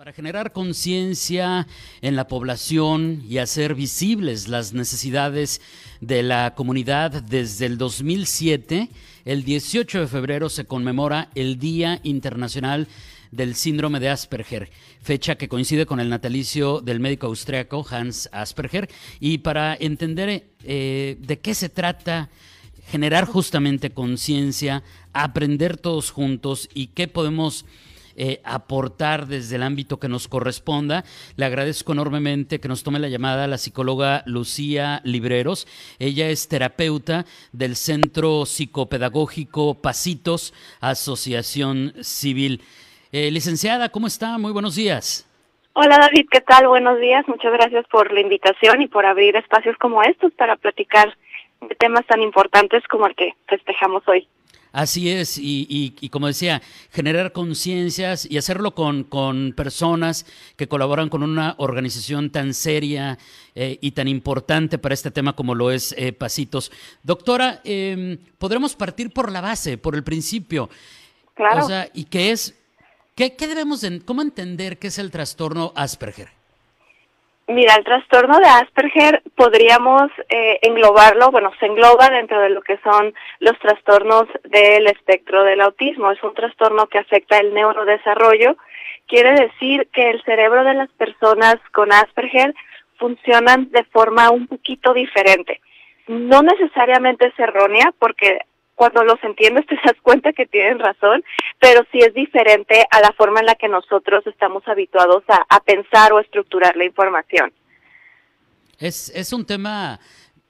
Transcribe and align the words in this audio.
Para 0.00 0.14
generar 0.14 0.52
conciencia 0.52 1.66
en 2.00 2.16
la 2.16 2.26
población 2.26 3.22
y 3.28 3.36
hacer 3.36 3.74
visibles 3.74 4.48
las 4.48 4.72
necesidades 4.72 5.60
de 6.00 6.22
la 6.22 6.54
comunidad, 6.54 7.22
desde 7.22 7.66
el 7.66 7.76
2007, 7.76 8.88
el 9.26 9.44
18 9.44 10.00
de 10.00 10.06
febrero 10.06 10.48
se 10.48 10.64
conmemora 10.64 11.28
el 11.34 11.58
Día 11.58 12.00
Internacional 12.02 12.88
del 13.30 13.54
Síndrome 13.54 14.00
de 14.00 14.08
Asperger, 14.08 14.70
fecha 15.02 15.34
que 15.34 15.50
coincide 15.50 15.84
con 15.84 16.00
el 16.00 16.08
natalicio 16.08 16.80
del 16.80 16.98
médico 16.98 17.26
austriaco 17.26 17.86
Hans 17.90 18.30
Asperger. 18.32 18.88
Y 19.20 19.36
para 19.36 19.76
entender 19.78 20.46
eh, 20.64 21.18
de 21.20 21.38
qué 21.40 21.52
se 21.52 21.68
trata, 21.68 22.30
generar 22.86 23.26
justamente 23.26 23.90
conciencia, 23.90 24.82
aprender 25.12 25.76
todos 25.76 26.10
juntos 26.10 26.70
y 26.72 26.86
qué 26.86 27.06
podemos 27.06 27.66
eh, 28.22 28.42
aportar 28.44 29.28
desde 29.28 29.56
el 29.56 29.62
ámbito 29.62 29.98
que 29.98 30.06
nos 30.06 30.28
corresponda. 30.28 31.04
Le 31.36 31.46
agradezco 31.46 31.92
enormemente 31.92 32.60
que 32.60 32.68
nos 32.68 32.82
tome 32.82 32.98
la 32.98 33.08
llamada 33.08 33.46
la 33.46 33.56
psicóloga 33.56 34.22
Lucía 34.26 35.00
Libreros. 35.04 35.66
Ella 35.98 36.28
es 36.28 36.46
terapeuta 36.46 37.24
del 37.52 37.76
Centro 37.76 38.44
Psicopedagógico 38.44 39.80
Pasitos, 39.80 40.52
Asociación 40.82 41.94
Civil. 42.02 42.60
Eh, 43.10 43.30
licenciada, 43.30 43.88
¿cómo 43.88 44.06
está? 44.06 44.36
Muy 44.36 44.52
buenos 44.52 44.74
días. 44.74 45.26
Hola 45.72 45.96
David, 45.98 46.26
¿qué 46.30 46.42
tal? 46.42 46.68
Buenos 46.68 47.00
días. 47.00 47.26
Muchas 47.26 47.54
gracias 47.54 47.86
por 47.86 48.12
la 48.12 48.20
invitación 48.20 48.82
y 48.82 48.86
por 48.86 49.06
abrir 49.06 49.34
espacios 49.36 49.78
como 49.78 50.02
estos 50.02 50.30
para 50.34 50.56
platicar 50.56 51.16
de 51.62 51.74
temas 51.74 52.04
tan 52.04 52.20
importantes 52.20 52.86
como 52.86 53.06
el 53.06 53.14
que 53.14 53.32
festejamos 53.48 54.06
hoy. 54.06 54.28
Así 54.72 55.10
es, 55.10 55.36
y, 55.36 56.08
como 56.10 56.28
decía, 56.28 56.62
generar 56.92 57.32
conciencias 57.32 58.24
y 58.30 58.38
hacerlo 58.38 58.72
con, 58.74 59.02
con, 59.02 59.52
personas 59.52 60.26
que 60.56 60.68
colaboran 60.68 61.08
con 61.08 61.24
una 61.24 61.56
organización 61.58 62.30
tan 62.30 62.54
seria 62.54 63.18
eh, 63.56 63.78
y 63.80 63.90
tan 63.90 64.06
importante 64.06 64.78
para 64.78 64.94
este 64.94 65.10
tema 65.10 65.32
como 65.34 65.56
lo 65.56 65.72
es 65.72 65.92
eh, 65.98 66.12
Pasitos. 66.12 66.70
Doctora, 67.02 67.60
eh, 67.64 68.18
podremos 68.38 68.76
partir 68.76 69.12
por 69.12 69.32
la 69.32 69.40
base, 69.40 69.76
por 69.76 69.96
el 69.96 70.04
principio. 70.04 70.70
Claro. 71.34 71.64
O 71.64 71.66
sea, 71.66 71.88
¿y 71.92 72.04
qué 72.04 72.30
es? 72.30 72.56
¿Qué, 73.16 73.34
qué 73.34 73.48
debemos, 73.48 73.80
de, 73.80 74.00
cómo 74.04 74.22
entender 74.22 74.78
qué 74.78 74.86
es 74.86 74.98
el 74.98 75.10
trastorno 75.10 75.72
Asperger? 75.74 76.28
Mira, 77.48 77.74
el 77.74 77.84
trastorno 77.84 78.38
de 78.38 78.46
Asperger 78.46 79.19
podríamos 79.40 80.10
eh, 80.28 80.58
englobarlo, 80.60 81.30
bueno, 81.30 81.50
se 81.58 81.64
engloba 81.64 82.10
dentro 82.10 82.42
de 82.42 82.50
lo 82.50 82.60
que 82.60 82.76
son 82.84 83.14
los 83.38 83.58
trastornos 83.58 84.26
del 84.44 84.86
espectro 84.86 85.44
del 85.44 85.62
autismo. 85.62 86.10
Es 86.10 86.22
un 86.22 86.34
trastorno 86.34 86.88
que 86.88 86.98
afecta 86.98 87.38
el 87.38 87.54
neurodesarrollo. 87.54 88.58
Quiere 89.06 89.32
decir 89.32 89.88
que 89.94 90.10
el 90.10 90.22
cerebro 90.24 90.62
de 90.62 90.74
las 90.74 90.90
personas 90.90 91.56
con 91.72 91.90
Asperger 91.90 92.54
funcionan 92.98 93.70
de 93.70 93.82
forma 93.84 94.28
un 94.28 94.46
poquito 94.46 94.92
diferente. 94.92 95.62
No 96.06 96.42
necesariamente 96.42 97.28
es 97.28 97.38
errónea, 97.38 97.94
porque 97.98 98.40
cuando 98.74 99.04
los 99.04 99.24
entiendes 99.24 99.64
te 99.64 99.76
das 99.86 99.96
cuenta 100.02 100.34
que 100.34 100.44
tienen 100.44 100.80
razón, 100.80 101.24
pero 101.58 101.80
sí 101.90 102.00
es 102.00 102.12
diferente 102.12 102.84
a 102.90 103.00
la 103.00 103.12
forma 103.12 103.40
en 103.40 103.46
la 103.46 103.54
que 103.54 103.68
nosotros 103.68 104.26
estamos 104.26 104.68
habituados 104.68 105.24
a, 105.28 105.60
pensar 105.60 106.12
o 106.12 106.20
estructurar 106.20 106.76
la 106.76 106.84
información. 106.84 107.54
Es, 108.80 109.12
es 109.14 109.32
un 109.32 109.44
tema 109.44 110.00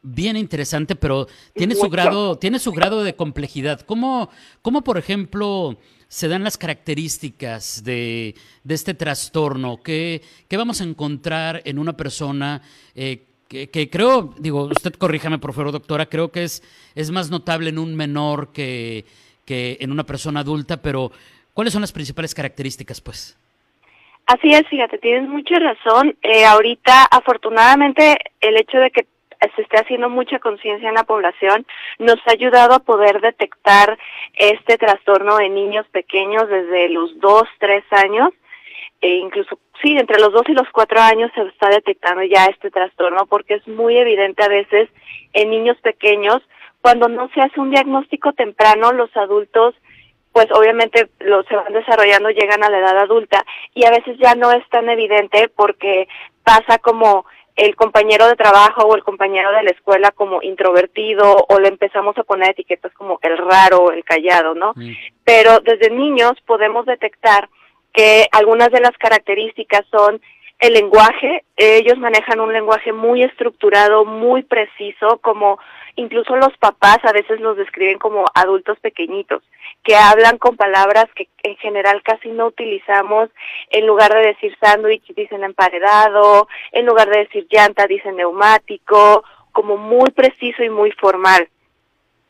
bien 0.03 0.36
interesante, 0.36 0.97
pero 0.97 1.27
tiene 1.55 1.75
su 1.75 1.89
grado, 1.91 2.39
tiene 2.39 2.59
su 2.59 2.73
grado 2.73 3.03
de 3.03 3.14
complejidad. 3.14 3.81
¿Cómo, 3.81 4.31
cómo 4.62 4.83
por 4.83 4.97
ejemplo, 4.97 5.78
se 6.09 6.28
dan 6.28 6.45
las 6.45 6.56
características 6.56 7.84
de, 7.84 8.34
de 8.64 8.75
este 8.75 8.95
trastorno? 8.95 9.83
¿Qué, 9.83 10.23
¿Qué, 10.48 10.56
vamos 10.56 10.81
a 10.81 10.84
encontrar 10.84 11.61
en 11.64 11.78
una 11.78 11.97
persona 11.97 12.62
eh, 12.95 13.27
que, 13.48 13.91
creo, 13.91 14.33
digo, 14.39 14.67
usted 14.67 14.92
corríjame 14.92 15.41
por 15.41 15.53
favor, 15.53 15.73
doctora, 15.73 16.06
creo 16.06 16.31
que 16.31 16.45
es, 16.45 16.62
es 16.95 17.11
más 17.11 17.31
notable 17.31 17.70
en 17.70 17.80
un 17.80 17.96
menor 17.96 18.52
que, 18.52 19.05
que 19.45 19.77
en 19.80 19.90
una 19.90 20.07
persona 20.07 20.40
adulta, 20.40 20.80
pero 20.80 21.11
¿cuáles 21.52 21.73
son 21.73 21.80
las 21.80 21.90
principales 21.90 22.33
características, 22.33 23.01
pues? 23.01 23.36
Así 24.27 24.53
es, 24.53 24.67
fíjate, 24.69 24.98
tienes 24.98 25.29
mucha 25.29 25.58
razón. 25.58 26.17
Eh, 26.23 26.45
ahorita, 26.45 27.05
afortunadamente, 27.11 28.17
el 28.41 28.57
hecho 28.57 28.79
de 28.79 28.91
que 28.91 29.07
se 29.57 29.63
esté 29.63 29.79
haciendo 29.79 30.08
mucha 30.11 30.39
conciencia 30.39 30.89
en 30.89 30.95
la 30.95 31.05
población 31.05 31.67
nos 31.98 32.19
ha 32.27 32.33
ayudado 32.33 32.75
a 32.75 32.81
poder 32.81 33.20
detectar 33.20 33.98
este 34.36 34.77
trastorno 34.77 35.41
en 35.41 35.55
niños 35.55 35.86
pequeños 35.89 36.48
desde 36.48 36.91
los 36.91 37.19
dos, 37.20 37.45
tres 37.58 37.85
años 37.91 38.31
e 39.01 39.17
incluso 39.17 39.58
sí, 39.83 39.97
entre 39.97 40.20
los 40.20 40.33
dos 40.33 40.42
y 40.48 40.52
los 40.52 40.69
cuatro 40.73 41.01
años 41.01 41.31
se 41.35 41.42
está 41.42 41.70
detectando 41.70 42.23
ya 42.23 42.47
este 42.47 42.70
trastorno 42.70 43.27
porque 43.27 43.55
es 43.55 43.67
muy 43.67 43.97
evidente 43.97 44.42
a 44.42 44.48
veces 44.48 44.91
en 45.33 45.51
niños 45.51 45.79
pequeños 45.79 46.42
cuando 46.83 47.08
no 47.08 47.31
se 47.35 47.41
hace 47.41 47.61
un 47.61 47.70
diagnóstico 47.70 48.33
temprano 48.33 48.92
los 48.92 49.14
adultos 49.17 49.75
pues 50.33 50.46
obviamente 50.52 51.08
los 51.20 51.45
se 51.46 51.57
van 51.57 51.73
desarrollando 51.73 52.30
llegan 52.30 52.63
a 52.63 52.70
la 52.70 52.79
edad 52.79 52.98
adulta 52.98 53.45
y 53.74 53.85
a 53.85 53.91
veces 53.91 54.17
ya 54.18 54.35
no 54.35 54.52
es 54.52 54.68
tan 54.68 54.89
evidente 54.89 55.51
porque 55.55 56.08
pasa 56.45 56.79
como 56.79 57.27
el 57.57 57.77
compañero 57.77 58.27
de 58.27 58.36
trabajo 58.36 58.83
o 58.83 58.96
el 58.96 59.02
compañero 59.02 59.52
de 59.52 59.64
la 59.64 59.70
escuela 59.70 60.11
como 60.13 60.42
introvertido 60.42 61.45
o 61.48 61.58
le 61.58 61.69
empezamos 61.69 62.17
a 62.17 62.23
poner 62.23 62.51
etiquetas 62.51 62.92
como 62.95 63.19
el 63.23 63.36
raro, 63.36 63.92
el 63.92 64.05
callado, 64.05 64.55
¿no? 64.55 64.73
Mm. 64.77 64.92
Pero 65.24 65.61
desde 65.61 65.90
niños 65.90 66.33
podemos 66.46 66.86
detectar 66.86 67.48
que 67.92 68.29
algunas 68.33 68.70
de 68.70 68.80
las 68.80 68.96
características 68.98 69.83
son 69.90 70.23
el 70.60 70.74
lenguaje, 70.74 71.44
ellos 71.56 71.98
manejan 71.98 72.38
un 72.38 72.52
lenguaje 72.52 72.92
muy 72.92 73.22
estructurado, 73.22 74.04
muy 74.04 74.42
preciso, 74.42 75.18
como 75.22 75.58
incluso 75.96 76.36
los 76.36 76.56
papás 76.58 76.98
a 77.02 77.12
veces 77.12 77.40
los 77.40 77.56
describen 77.56 77.98
como 77.98 78.26
adultos 78.34 78.78
pequeñitos, 78.80 79.42
que 79.82 79.96
hablan 79.96 80.36
con 80.36 80.56
palabras 80.56 81.06
que 81.14 81.28
en 81.42 81.56
general 81.56 82.02
casi 82.02 82.28
no 82.28 82.46
utilizamos, 82.46 83.30
en 83.70 83.86
lugar 83.86 84.12
de 84.12 84.20
decir 84.20 84.54
sándwich 84.60 85.06
dicen 85.14 85.44
emparedado, 85.44 86.46
en 86.72 86.84
lugar 86.84 87.08
de 87.08 87.20
decir 87.20 87.46
llanta 87.50 87.86
dicen 87.86 88.16
neumático, 88.16 89.24
como 89.52 89.78
muy 89.78 90.10
preciso 90.10 90.62
y 90.62 90.68
muy 90.68 90.92
formal. 90.92 91.48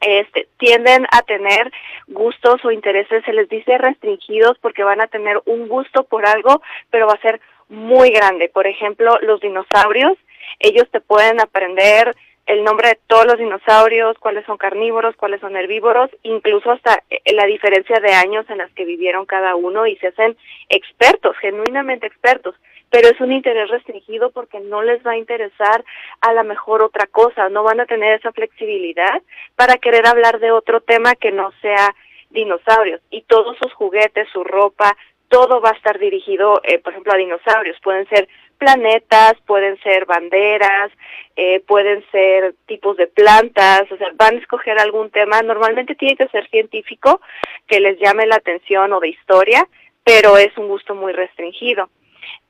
Este, 0.01 0.49
tienden 0.57 1.07
a 1.11 1.21
tener 1.23 1.71
gustos 2.09 2.65
o 2.65 2.71
intereses, 2.71 3.23
se 3.25 3.35
les 3.35 3.49
dice 3.49 3.77
restringidos 3.77 4.57
porque 4.61 4.83
van 4.83 5.01
a 5.03 5.09
tener 5.09 5.43
un 5.45 5.69
gusto 5.69 6.05
por 6.05 6.27
algo, 6.27 6.63
pero 6.91 7.07
va 7.07 7.15
a 7.15 7.21
ser 7.21 7.41
muy 7.71 8.11
grande. 8.11 8.51
Por 8.51 8.67
ejemplo, 8.67 9.19
los 9.23 9.41
dinosaurios, 9.41 10.19
ellos 10.59 10.87
te 10.91 11.01
pueden 11.01 11.41
aprender 11.41 12.15
el 12.47 12.65
nombre 12.65 12.89
de 12.89 12.99
todos 13.07 13.27
los 13.27 13.39
dinosaurios, 13.39 14.19
cuáles 14.19 14.45
son 14.45 14.59
carnívoros, 14.59 15.17
cuáles 15.17 15.41
son 15.41 15.57
herbívoros, 15.57 16.11
incluso 16.25 16.73
hasta 16.73 17.03
eh, 17.09 17.21
la 17.33 17.47
diferencia 17.47 18.01
de 18.01 18.13
años 18.13 18.45
en 18.51 18.59
las 18.59 18.71
que 18.73 18.85
vivieron 18.85 19.25
cada 19.25 19.55
uno 19.55 19.87
y 19.87 19.97
se 19.97 20.09
hacen 20.09 20.37
expertos, 20.69 21.37
genuinamente 21.39 22.07
expertos 22.07 22.55
pero 22.91 23.09
es 23.09 23.21
un 23.21 23.33
interés 23.33 23.71
restringido 23.71 24.31
porque 24.31 24.61
no 24.61 24.83
les 24.83 25.05
va 25.07 25.13
a 25.13 25.17
interesar 25.17 25.85
a 26.21 26.33
la 26.33 26.43
mejor 26.43 26.83
otra 26.83 27.07
cosa, 27.07 27.49
no 27.49 27.63
van 27.63 27.81
a 27.81 27.87
tener 27.87 28.19
esa 28.19 28.33
flexibilidad 28.33 29.23
para 29.55 29.77
querer 29.77 30.07
hablar 30.07 30.41
de 30.41 30.51
otro 30.51 30.81
tema 30.81 31.15
que 31.15 31.31
no 31.31 31.53
sea 31.63 31.95
dinosaurios 32.31 33.01
y 33.11 33.23
todos 33.23 33.57
sus 33.59 33.73
juguetes, 33.75 34.29
su 34.33 34.45
ropa, 34.45 34.97
todo 35.31 35.61
va 35.61 35.71
a 35.71 35.75
estar 35.75 35.99
dirigido, 35.99 36.61
eh, 36.65 36.81
por 36.81 36.93
ejemplo, 36.93 37.13
a 37.15 37.17
dinosaurios. 37.17 37.79
Pueden 37.83 38.07
ser 38.09 38.29
planetas, 38.59 39.35
pueden 39.47 39.81
ser 39.81 40.05
banderas, 40.05 40.91
eh, 41.37 41.61
pueden 41.61 42.05
ser 42.11 42.55
tipos 42.67 42.97
de 42.97 43.07
plantas, 43.07 43.91
o 43.91 43.97
sea, 43.97 44.09
van 44.15 44.35
a 44.35 44.39
escoger 44.39 44.79
algún 44.79 45.11
tema. 45.11 45.41
Normalmente 45.41 45.95
tiene 45.95 46.17
que 46.17 46.29
ser 46.29 46.49
científico, 46.51 47.21
que 47.67 47.81
les 47.81 47.99
llame 47.99 48.27
la 48.27 48.37
atención 48.37 48.93
o 48.93 49.01
de 49.01 49.09
historia, 49.09 49.67
pero 50.05 50.37
es 50.37 50.57
un 50.59 50.69
gusto 50.69 50.95
muy 50.95 51.13
restringido. 51.13 51.89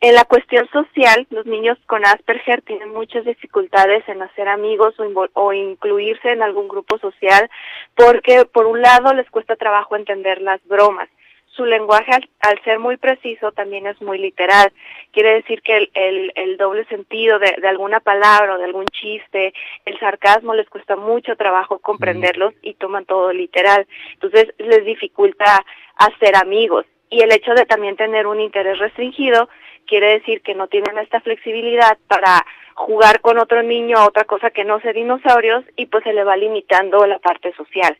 En 0.01 0.15
la 0.15 0.25
cuestión 0.25 0.67
social, 0.71 1.27
los 1.29 1.45
niños 1.45 1.79
con 1.87 2.07
Asperger 2.07 2.63
tienen 2.63 2.89
muchas 2.89 3.25
dificultades 3.27 4.03
en 4.09 4.23
hacer 4.23 4.49
amigos 4.49 4.95
o, 4.99 5.29
o, 5.35 5.53
incluirse 5.53 6.33
en 6.33 6.43
algún 6.43 6.69
grupo 6.69 6.99
social 6.99 7.51
porque, 7.95 8.47
por 8.47 8.67
un 8.67 8.81
lado, 8.81 9.13
les 9.13 9.31
cuesta 9.31 9.57
trabajo 9.57 9.97
entender 9.97 10.41
las 10.41 10.61
bromas. 10.67 11.09
Su 11.57 11.65
lenguaje, 11.65 12.13
al, 12.41 12.63
ser 12.65 12.79
muy 12.79 12.97
preciso, 12.97 13.53
también 13.53 13.87
es 13.87 14.01
muy 14.01 14.19
literal. 14.19 14.73
Quiere 15.13 15.35
decir 15.35 15.63
que 15.63 15.77
el, 15.77 15.91
el, 15.95 16.33
el 16.37 16.57
doble 16.57 16.85
sentido 16.87 17.39
de, 17.39 17.57
de, 17.61 17.69
alguna 17.69 18.01
palabra 18.01 18.55
o 18.55 18.59
de 18.59 18.65
algún 18.65 18.87
chiste, 18.87 19.53
el 19.85 19.99
sarcasmo, 19.99 20.55
les 20.55 20.69
cuesta 20.69 20.97
mucho 20.97 21.37
trabajo 21.37 21.81
comprenderlos 21.81 22.55
y 22.63 22.75
toman 22.75 23.05
todo 23.05 23.33
literal. 23.33 23.87
Entonces, 24.13 24.55
les 24.59 24.85
dificulta 24.85 25.65
hacer 25.97 26.37
amigos 26.37 26.87
y 27.11 27.23
el 27.23 27.33
hecho 27.33 27.53
de 27.55 27.67
también 27.67 27.97
tener 27.97 28.27
un 28.27 28.41
interés 28.41 28.79
restringido 28.79 29.49
quiere 29.87 30.19
decir 30.19 30.41
que 30.43 30.55
no 30.55 30.69
tienen 30.69 30.97
esta 30.99 31.21
flexibilidad 31.21 31.99
para 32.07 32.47
jugar 32.75 33.21
con 33.21 33.39
otro 33.39 33.63
niño 33.63 33.99
a 33.99 34.07
otra 34.07 34.25
cosa 34.25 34.51
que 34.51 34.65
no 34.65 34.81
sea 34.81 34.93
dinosaurios 34.93 35.65
y 35.77 35.87
pues 35.87 36.05
se 36.05 36.13
le 36.13 36.25
va 36.25 36.37
limitando 36.37 37.05
la 37.07 37.19
parte 37.19 37.53
social. 37.55 37.99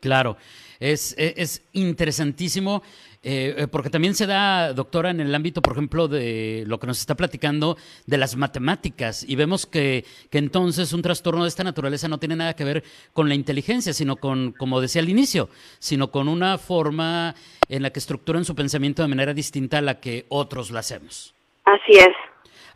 Claro, 0.00 0.36
es, 0.80 1.14
es 1.18 1.62
interesantísimo 1.72 2.82
Eh, 3.28 3.54
eh, 3.58 3.66
porque 3.66 3.90
también 3.90 4.14
se 4.14 4.24
da, 4.24 4.72
doctora, 4.72 5.10
en 5.10 5.18
el 5.20 5.34
ámbito, 5.34 5.60
por 5.60 5.72
ejemplo, 5.72 6.06
de 6.06 6.62
lo 6.68 6.78
que 6.78 6.86
nos 6.86 7.00
está 7.00 7.16
platicando 7.16 7.76
de 8.06 8.18
las 8.18 8.36
matemáticas, 8.36 9.24
y 9.28 9.34
vemos 9.34 9.66
que, 9.66 10.04
que, 10.30 10.38
entonces 10.38 10.92
un 10.92 11.02
trastorno 11.02 11.42
de 11.42 11.48
esta 11.48 11.64
naturaleza 11.64 12.06
no 12.06 12.18
tiene 12.18 12.36
nada 12.36 12.54
que 12.54 12.62
ver 12.62 12.84
con 13.12 13.28
la 13.28 13.34
inteligencia, 13.34 13.92
sino 13.92 14.14
con, 14.14 14.52
como 14.52 14.80
decía 14.80 15.02
al 15.02 15.08
inicio, 15.08 15.48
sino 15.80 16.12
con 16.12 16.28
una 16.28 16.56
forma 16.56 17.34
en 17.68 17.82
la 17.82 17.90
que 17.90 17.98
estructuran 17.98 18.44
su 18.44 18.54
pensamiento 18.54 19.02
de 19.02 19.08
manera 19.08 19.34
distinta 19.34 19.78
a 19.78 19.82
la 19.82 19.98
que 19.98 20.26
otros 20.28 20.70
lo 20.70 20.78
hacemos. 20.78 21.34
Así 21.64 21.98
es. 21.98 22.14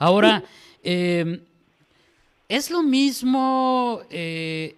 Ahora, 0.00 0.42
eh, 0.82 1.42
¿es 2.48 2.72
lo 2.72 2.82
mismo 2.82 4.02
el 4.10 4.74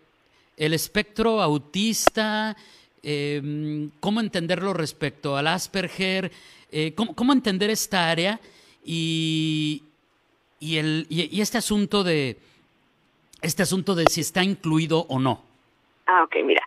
espectro 0.74 1.40
autista? 1.40 2.54
Eh, 3.02 3.88
cómo 4.00 4.20
entenderlo 4.20 4.72
respecto 4.72 5.36
al 5.36 5.48
Asperger, 5.48 6.30
eh, 6.70 6.94
cómo, 6.94 7.32
entender 7.32 7.70
esta 7.70 8.10
área 8.10 8.38
y, 8.84 9.82
y, 10.60 10.78
el, 10.78 11.06
y, 11.10 11.40
este 11.40 11.58
asunto 11.58 12.04
de 12.04 12.36
este 13.42 13.62
asunto 13.62 13.94
de 13.94 14.04
si 14.08 14.20
está 14.20 14.44
incluido 14.44 15.04
o 15.08 15.18
no. 15.18 15.42
Ah, 16.06 16.22
ok, 16.22 16.36
mira. 16.44 16.62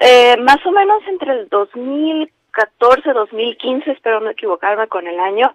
Eh, 0.00 0.36
más 0.38 0.64
o 0.66 0.72
menos 0.72 1.02
entre 1.06 1.32
el 1.32 1.48
2014, 1.48 3.12
2015, 3.12 3.92
espero 3.92 4.20
no 4.20 4.30
equivocarme 4.30 4.88
con 4.88 5.06
el 5.06 5.18
año, 5.20 5.54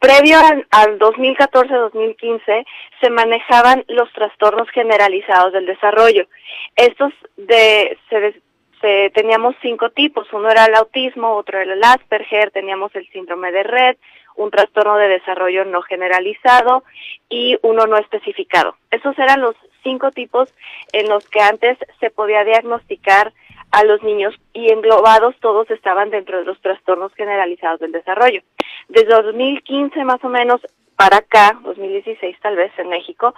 previo 0.00 0.38
al, 0.38 0.66
al 0.70 0.98
2014-2015 0.98 2.66
se 3.00 3.10
manejaban 3.10 3.84
los 3.88 4.12
trastornos 4.12 4.68
generalizados 4.70 5.52
del 5.52 5.66
desarrollo. 5.66 6.26
Estos 6.74 7.12
de, 7.36 7.96
se, 8.08 8.42
teníamos 8.80 9.54
cinco 9.60 9.90
tipos, 9.90 10.32
uno 10.32 10.50
era 10.50 10.64
el 10.66 10.74
autismo, 10.74 11.36
otro 11.36 11.58
era 11.58 11.72
el 11.72 11.82
Asperger, 11.82 12.50
teníamos 12.50 12.94
el 12.94 13.08
síndrome 13.10 13.52
de 13.52 13.62
red, 13.62 13.96
un 14.36 14.50
trastorno 14.50 14.96
de 14.96 15.08
desarrollo 15.08 15.64
no 15.64 15.82
generalizado 15.82 16.82
y 17.28 17.58
uno 17.62 17.86
no 17.86 17.96
especificado. 17.96 18.76
Esos 18.90 19.18
eran 19.18 19.40
los 19.40 19.54
cinco 19.82 20.10
tipos 20.10 20.52
en 20.92 21.08
los 21.08 21.28
que 21.28 21.40
antes 21.40 21.78
se 22.00 22.10
podía 22.10 22.44
diagnosticar 22.44 23.32
a 23.70 23.84
los 23.84 24.02
niños 24.02 24.34
y 24.52 24.70
englobados 24.70 25.36
todos 25.40 25.70
estaban 25.70 26.10
dentro 26.10 26.38
de 26.38 26.44
los 26.44 26.60
trastornos 26.60 27.14
generalizados 27.14 27.80
del 27.80 27.92
desarrollo. 27.92 28.42
Desde 28.88 29.08
2015 29.08 30.04
más 30.04 30.22
o 30.24 30.28
menos 30.28 30.60
para 30.96 31.18
acá, 31.18 31.58
2016 31.62 32.36
tal 32.42 32.56
vez 32.56 32.72
en 32.78 32.88
México, 32.88 33.34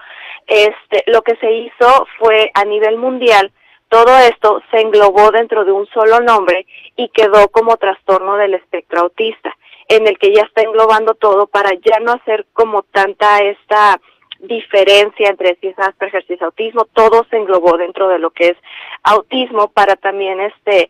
este, 0.46 1.04
lo 1.06 1.22
que 1.22 1.36
se 1.36 1.52
hizo 1.52 2.06
fue 2.18 2.50
a 2.54 2.64
nivel 2.64 2.96
mundial 2.96 3.52
todo 3.92 4.16
esto 4.16 4.62
se 4.70 4.80
englobó 4.80 5.30
dentro 5.32 5.66
de 5.66 5.72
un 5.72 5.86
solo 5.88 6.18
nombre 6.20 6.64
y 6.96 7.10
quedó 7.10 7.48
como 7.48 7.76
trastorno 7.76 8.38
del 8.38 8.54
espectro 8.54 9.02
autista, 9.02 9.54
en 9.86 10.06
el 10.06 10.18
que 10.18 10.34
ya 10.34 10.44
está 10.44 10.62
englobando 10.62 11.12
todo 11.14 11.46
para 11.46 11.74
ya 11.74 12.00
no 12.00 12.12
hacer 12.12 12.46
como 12.54 12.84
tanta 12.84 13.42
esta 13.42 14.00
diferencia 14.38 15.28
entre 15.28 15.58
si 15.60 15.66
es 15.66 15.78
Asperger, 15.78 16.24
si 16.26 16.42
autismo, 16.42 16.86
todo 16.94 17.26
se 17.28 17.36
englobó 17.36 17.76
dentro 17.76 18.08
de 18.08 18.18
lo 18.18 18.30
que 18.30 18.48
es 18.48 18.56
autismo 19.02 19.68
para 19.68 19.94
también 19.96 20.40
este 20.40 20.88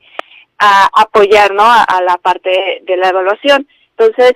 apoyar 0.59 1.53
¿no? 1.55 1.65
a, 1.65 2.01
la 2.03 2.19
parte 2.19 2.83
de 2.85 2.97
la 2.97 3.09
evaluación. 3.09 3.67
Entonces, 3.99 4.35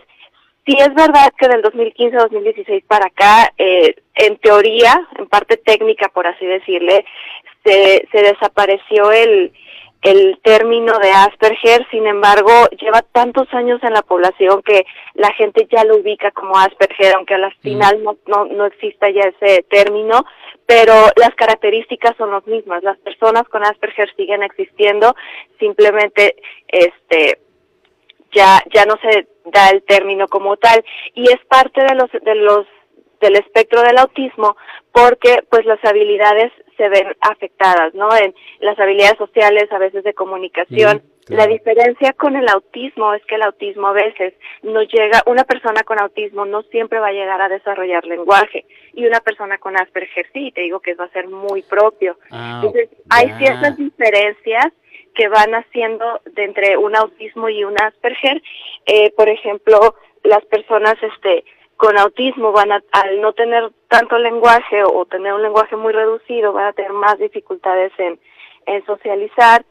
sí 0.66 0.76
es 0.78 0.92
verdad 0.94 1.32
que 1.38 1.48
del 1.48 1.62
2015-2016 1.62 2.84
para 2.86 3.06
acá, 3.06 3.52
eh, 3.56 3.94
en 4.14 4.36
teoría, 4.38 5.08
en 5.18 5.26
parte 5.26 5.56
técnica, 5.56 6.08
por 6.08 6.26
así 6.26 6.44
decirle, 6.44 7.04
se, 7.64 8.06
se 8.10 8.18
desapareció 8.22 9.12
el, 9.12 9.52
el 10.02 10.38
término 10.42 10.98
de 10.98 11.10
Asperger, 11.10 11.86
sin 11.90 12.06
embargo, 12.06 12.50
lleva 12.80 13.02
tantos 13.02 13.52
años 13.52 13.82
en 13.82 13.92
la 13.92 14.02
población 14.02 14.62
que 14.62 14.84
la 15.14 15.32
gente 15.32 15.66
ya 15.70 15.84
lo 15.84 15.96
ubica 15.96 16.30
como 16.30 16.58
Asperger, 16.58 17.14
aunque 17.14 17.34
al 17.34 17.46
mm. 17.46 17.60
final 17.62 18.02
no, 18.04 18.16
no, 18.26 18.44
no 18.44 18.66
exista 18.66 19.08
ya 19.10 19.22
ese 19.22 19.64
término, 19.64 20.24
pero 20.66 20.92
las 21.16 21.34
características 21.34 22.16
son 22.16 22.32
las 22.32 22.46
mismas. 22.46 22.82
Las 22.82 22.98
personas 22.98 23.48
con 23.48 23.64
Asperger 23.64 24.12
siguen 24.16 24.42
existiendo, 24.42 25.14
simplemente 25.58 26.36
este 26.68 27.38
ya 28.36 28.62
ya 28.72 28.84
no 28.84 28.94
se 29.02 29.26
da 29.46 29.70
el 29.70 29.82
término 29.82 30.28
como 30.28 30.56
tal 30.56 30.84
y 31.14 31.24
es 31.24 31.38
parte 31.48 31.80
de 31.82 31.94
los 31.94 32.10
de 32.12 32.34
los 32.34 32.66
del 33.20 33.36
espectro 33.36 33.82
del 33.82 33.98
autismo 33.98 34.56
porque 34.92 35.42
pues 35.50 35.64
las 35.64 35.82
habilidades 35.84 36.52
se 36.76 36.88
ven 36.88 37.06
afectadas, 37.20 37.94
¿no? 37.94 38.14
En 38.14 38.34
las 38.60 38.78
habilidades 38.78 39.16
sociales, 39.18 39.70
a 39.72 39.78
veces 39.78 40.04
de 40.04 40.14
comunicación. 40.14 41.02
La 41.28 41.46
diferencia 41.46 42.12
con 42.12 42.36
el 42.36 42.48
autismo 42.48 43.12
es 43.14 43.24
que 43.26 43.34
el 43.34 43.42
autismo 43.42 43.88
a 43.88 43.92
veces 43.92 44.34
no 44.62 44.82
llega, 44.82 45.22
una 45.26 45.42
persona 45.42 45.82
con 45.82 46.00
autismo 46.00 46.44
no 46.44 46.62
siempre 46.64 47.00
va 47.00 47.08
a 47.08 47.12
llegar 47.12 47.40
a 47.42 47.48
desarrollar 47.48 48.04
lenguaje 48.04 48.64
y 48.94 49.06
una 49.06 49.18
persona 49.20 49.58
con 49.58 49.76
Asperger 49.76 50.26
sí, 50.32 50.52
te 50.54 50.60
digo 50.60 50.78
que 50.78 50.94
va 50.94 51.06
a 51.06 51.10
ser 51.10 51.26
muy 51.26 51.62
propio. 51.62 52.16
Ah, 52.30 52.60
Entonces, 52.62 52.90
hay 53.10 53.32
ciertas 53.38 53.76
diferencias 53.76 54.72
que 55.16 55.28
van 55.28 55.54
haciendo 55.54 56.20
de 56.24 56.44
entre 56.44 56.76
un 56.76 56.94
autismo 56.94 57.48
y 57.48 57.64
un 57.64 57.74
Asperger. 57.80 58.42
Eh, 58.84 59.10
por 59.16 59.28
ejemplo, 59.28 59.96
las 60.22 60.44
personas 60.44 60.94
este 61.02 61.44
con 61.76 61.98
autismo 61.98 62.52
van 62.52 62.72
a, 62.72 62.82
al 62.92 63.20
no 63.20 63.32
tener 63.32 63.70
tanto 63.88 64.18
lenguaje 64.18 64.82
o 64.84 65.04
tener 65.04 65.34
un 65.34 65.42
lenguaje 65.42 65.76
muy 65.76 65.92
reducido, 65.92 66.52
van 66.52 66.66
a 66.66 66.72
tener 66.72 66.92
más 66.92 67.18
dificultades 67.18 67.92
en, 67.98 68.18
socializar 68.84 69.64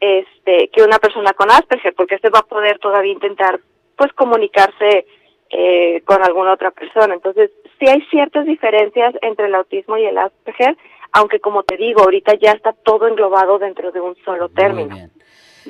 este 0.00 0.68
que 0.72 0.82
una 0.82 0.98
persona 0.98 1.32
con 1.34 1.50
Asperger, 1.50 1.94
porque 1.94 2.16
este 2.16 2.30
va 2.30 2.40
a 2.40 2.48
poder 2.48 2.78
todavía 2.80 3.12
intentar 3.12 3.60
pues 3.96 4.12
comunicarse 4.14 5.06
eh, 5.50 6.00
con 6.04 6.22
alguna 6.22 6.52
otra 6.52 6.72
persona. 6.72 7.14
Entonces, 7.14 7.50
sí 7.78 7.88
hay 7.88 8.00
ciertas 8.10 8.46
diferencias 8.46 9.14
entre 9.22 9.46
el 9.46 9.54
autismo 9.54 9.96
y 9.98 10.06
el 10.06 10.18
Asperger, 10.18 10.76
aunque 11.12 11.40
como 11.40 11.62
te 11.62 11.76
digo, 11.76 12.02
ahorita 12.02 12.34
ya 12.40 12.52
está 12.52 12.72
todo 12.72 13.08
englobado 13.08 13.58
dentro 13.58 13.92
de 13.92 14.00
un 14.00 14.16
solo 14.24 14.48
término. 14.48 14.96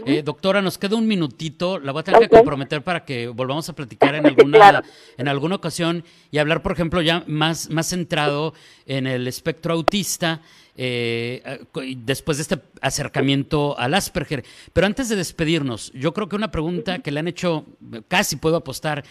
Eh, 0.07 0.23
doctora, 0.23 0.63
nos 0.63 0.79
queda 0.79 0.97
un 0.97 1.07
minutito. 1.07 1.79
La 1.79 1.93
voy 1.93 2.01
a 2.01 2.05
tener 2.05 2.21
que 2.21 2.29
comprometer 2.29 2.83
para 2.83 3.05
que 3.05 3.29
volvamos 3.29 3.69
a 3.69 3.75
platicar 3.75 4.15
en 4.15 4.27
alguna, 4.27 4.83
en 5.17 5.29
alguna 5.29 5.57
ocasión 5.57 6.05
y 6.31 6.39
hablar, 6.39 6.63
por 6.63 6.73
ejemplo, 6.73 7.03
ya 7.03 7.25
más, 7.27 7.71
más 7.71 7.89
centrado 7.89 8.55
en 8.87 9.07
el 9.07 9.27
espectro 9.27 9.75
autista. 9.75 10.41
Eh, 10.83 11.67
después 11.97 12.39
de 12.39 12.43
este 12.43 12.59
acercamiento 12.81 13.79
al 13.79 13.93
Asperger. 13.93 14.45
Pero 14.73 14.87
antes 14.87 15.11
de 15.11 15.17
despedirnos, 15.17 15.93
yo 15.93 16.15
creo 16.15 16.29
que 16.29 16.37
una 16.37 16.51
pregunta 16.51 17.01
que 17.01 17.11
le 17.11 17.21
han 17.21 17.29
hecho, 17.29 17.67
casi 18.09 18.37
puedo 18.37 18.57
apostar 18.57 19.05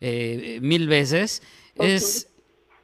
eh, 0.00 0.58
mil 0.62 0.86
veces, 0.86 1.42
es, 1.74 2.28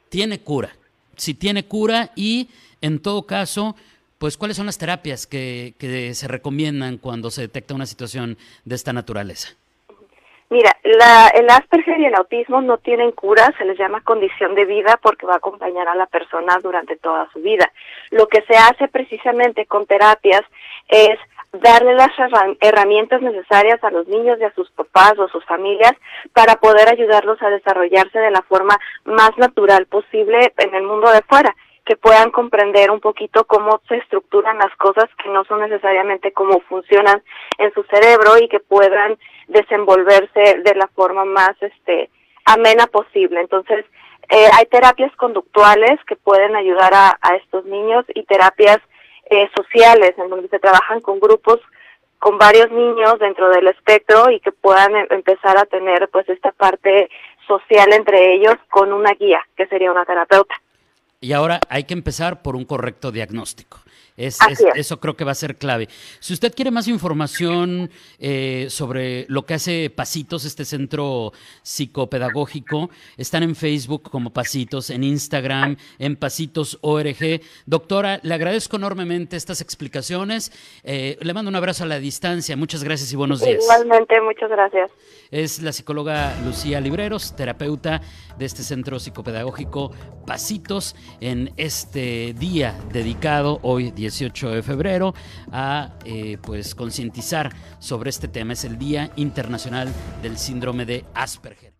¿tiene 0.09 0.41
cura? 0.41 0.75
Si 1.15 1.35
tiene 1.35 1.65
cura 1.65 2.11
y, 2.17 2.49
en 2.83 3.01
todo 3.01 3.25
caso, 3.25 3.75
pues 4.19 4.37
cuáles 4.37 4.57
son 4.57 4.65
las 4.65 4.77
terapias 4.77 5.25
que, 5.25 5.73
se 6.13 6.27
recomiendan 6.27 6.97
cuando 6.97 7.31
se 7.31 7.41
detecta 7.41 7.73
una 7.73 7.85
situación 7.85 8.37
de 8.65 8.75
esta 8.75 8.91
naturaleza. 8.91 9.55
Mira, 10.49 10.75
la, 10.83 11.29
el 11.29 11.49
Asperger 11.49 11.99
y 11.99 12.05
el 12.05 12.15
autismo 12.15 12.61
no 12.61 12.77
tienen 12.77 13.11
cura, 13.13 13.51
se 13.57 13.65
les 13.65 13.77
llama 13.79 14.01
condición 14.01 14.53
de 14.53 14.65
vida 14.65 14.99
porque 15.01 15.25
va 15.25 15.35
a 15.35 15.37
acompañar 15.37 15.87
a 15.87 15.95
la 15.95 16.05
persona 16.07 16.59
durante 16.61 16.97
toda 16.97 17.27
su 17.31 17.39
vida. 17.39 17.71
Lo 18.11 18.27
que 18.27 18.41
se 18.41 18.55
hace 18.55 18.87
precisamente 18.89 19.65
con 19.65 19.87
terapias 19.87 20.41
es 20.89 21.17
darle 21.53 21.93
las 21.93 22.11
herramientas 22.59 23.21
necesarias 23.21 23.81
a 23.83 23.91
los 23.91 24.07
niños 24.07 24.37
y 24.39 24.43
a 24.43 24.53
sus 24.53 24.69
papás 24.71 25.17
o 25.19 25.29
sus 25.29 25.45
familias 25.45 25.93
para 26.33 26.55
poder 26.57 26.89
ayudarlos 26.89 27.41
a 27.41 27.49
desarrollarse 27.49 28.19
de 28.19 28.31
la 28.31 28.41
forma 28.41 28.77
más 29.05 29.31
natural 29.37 29.85
posible 29.85 30.53
en 30.57 30.75
el 30.75 30.83
mundo 30.83 31.09
de 31.11 31.21
fuera 31.21 31.55
que 31.85 31.95
puedan 31.97 32.31
comprender 32.31 32.91
un 32.91 32.99
poquito 32.99 33.45
cómo 33.45 33.81
se 33.87 33.97
estructuran 33.97 34.57
las 34.57 34.75
cosas 34.77 35.09
que 35.21 35.29
no 35.29 35.43
son 35.45 35.61
necesariamente 35.61 36.31
cómo 36.31 36.61
funcionan 36.69 37.21
en 37.57 37.73
su 37.73 37.83
cerebro 37.83 38.37
y 38.39 38.47
que 38.47 38.59
puedan 38.59 39.17
desenvolverse 39.47 40.61
de 40.63 40.75
la 40.75 40.87
forma 40.87 41.25
más 41.25 41.55
este 41.61 42.09
amena 42.45 42.87
posible. 42.87 43.41
Entonces, 43.41 43.85
eh, 44.29 44.47
hay 44.57 44.65
terapias 44.67 45.13
conductuales 45.17 45.99
que 46.07 46.15
pueden 46.15 46.55
ayudar 46.55 46.93
a, 46.93 47.17
a 47.21 47.35
estos 47.35 47.65
niños 47.65 48.05
y 48.15 48.23
terapias 48.23 48.79
eh, 49.29 49.49
sociales 49.55 50.13
en 50.17 50.29
donde 50.29 50.47
se 50.49 50.59
trabajan 50.59 51.01
con 51.01 51.19
grupos 51.19 51.59
con 52.23 52.37
varios 52.37 52.71
niños 52.71 53.19
dentro 53.19 53.49
del 53.49 53.67
espectro 53.67 54.31
y 54.31 54.39
que 54.39 54.53
puedan 54.53 54.95
em, 54.95 55.07
empezar 55.09 55.57
a 55.57 55.65
tener 55.65 56.07
pues 56.07 56.27
esta 56.29 56.53
parte 56.53 57.09
social 57.45 57.91
entre 57.91 58.35
ellos 58.35 58.55
con 58.69 58.93
una 58.93 59.11
guía 59.11 59.45
que 59.57 59.67
sería 59.67 59.91
una 59.91 60.05
terapeuta. 60.05 60.55
Y 61.23 61.31
ahora 61.31 61.61
hay 61.69 61.85
que 61.85 61.93
empezar 61.93 62.41
por 62.41 62.57
un 62.57 62.65
correcto 62.65 63.09
diagnóstico. 63.09 63.79
Eso 64.17 64.99
creo 64.99 65.15
que 65.15 65.23
va 65.23 65.31
a 65.31 65.35
ser 65.35 65.57
clave. 65.57 65.87
Si 66.19 66.33
usted 66.33 66.53
quiere 66.53 66.71
más 66.71 66.87
información 66.87 67.89
eh, 68.19 68.67
sobre 68.69 69.25
lo 69.27 69.45
que 69.45 69.55
hace 69.55 69.89
Pasitos, 69.89 70.45
este 70.45 70.65
centro 70.65 71.31
psicopedagógico, 71.61 72.89
están 73.17 73.43
en 73.43 73.55
Facebook 73.55 74.09
como 74.09 74.31
Pasitos, 74.31 74.89
en 74.89 75.03
Instagram, 75.03 75.77
en 75.99 76.15
Pasitos.org. 76.15 77.41
Doctora, 77.65 78.19
le 78.23 78.33
agradezco 78.33 78.77
enormemente 78.77 79.35
estas 79.35 79.61
explicaciones. 79.61 80.51
Eh, 80.83 81.17
le 81.21 81.33
mando 81.33 81.49
un 81.49 81.55
abrazo 81.55 81.83
a 81.83 81.87
la 81.87 81.99
distancia. 81.99 82.55
Muchas 82.55 82.83
gracias 82.83 83.11
y 83.13 83.15
buenos 83.15 83.41
días. 83.41 83.63
Igualmente, 83.63 84.21
muchas 84.21 84.49
gracias. 84.49 84.91
Es 85.31 85.61
la 85.61 85.71
psicóloga 85.71 86.35
Lucía 86.45 86.79
Libreros, 86.79 87.35
terapeuta 87.35 88.01
de 88.37 88.45
este 88.45 88.61
centro 88.61 88.99
psicopedagógico 88.99 89.91
Pasitos, 90.27 90.95
en 91.19 91.51
este 91.57 92.33
día 92.33 92.75
dedicado 92.91 93.59
hoy 93.63 93.91
18 94.03 94.51
de 94.51 94.63
febrero 94.63 95.13
a 95.51 95.91
eh, 96.05 96.37
pues 96.41 96.73
concientizar 96.75 97.51
sobre 97.79 98.09
este 98.09 98.27
tema. 98.27 98.53
Es 98.53 98.65
el 98.65 98.77
Día 98.77 99.11
Internacional 99.15 99.89
del 100.21 100.37
Síndrome 100.37 100.85
de 100.85 101.05
Asperger. 101.13 101.73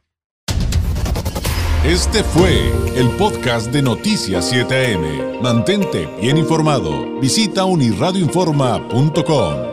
Este 1.85 2.23
fue 2.23 2.71
el 2.95 3.09
podcast 3.17 3.73
de 3.73 3.81
Noticias 3.81 4.53
7am. 4.53 5.41
Mantente 5.41 6.07
bien 6.21 6.37
informado. 6.37 7.19
Visita 7.19 7.65
unirradioinforma.com. 7.65 9.72